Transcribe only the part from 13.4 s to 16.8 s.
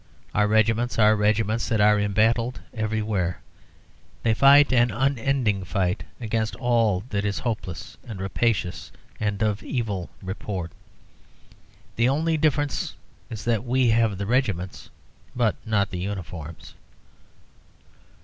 that we have the regiments, but not the uniforms.